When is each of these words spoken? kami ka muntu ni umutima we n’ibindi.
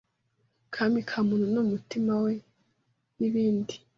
kami 0.75 0.99
ka 1.09 1.19
muntu 1.27 1.45
ni 1.53 1.59
umutima 1.65 2.13
we 2.23 2.33
n’ibindi. 3.17 3.75